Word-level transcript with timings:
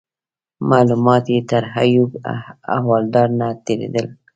معلومات 0.69 1.25
یې 1.33 1.39
تر 1.49 1.63
ایوب 1.81 2.11
احوالدار 2.77 3.27
نه 3.39 3.47
تیرېدل. 3.65 4.07